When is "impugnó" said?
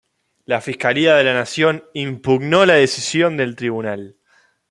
1.93-2.65